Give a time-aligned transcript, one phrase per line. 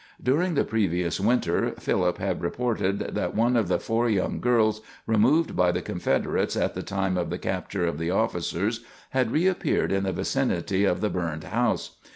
[0.23, 5.55] During the previous winter, Philip had reported that one of the four young girls removed
[5.55, 10.05] by the Confederates at the time of the capture of the officers had reappeared in
[10.05, 11.97] the vicinity of the burned house.